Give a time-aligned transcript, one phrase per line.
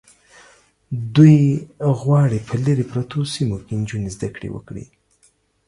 [1.15, 1.39] دوی
[2.01, 4.85] غواړي په لرې پرتو سیمو کې نجونې زده کړې وکړي.